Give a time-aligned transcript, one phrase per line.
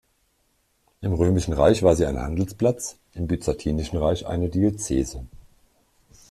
[1.01, 5.27] Im Römischen Reich war sie ein Handelsplatz, im Byzantinischen Reich eine Diözese.